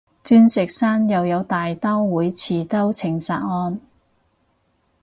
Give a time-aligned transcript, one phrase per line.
[0.23, 3.79] 鑽石山又有大刀會持刀情殺案？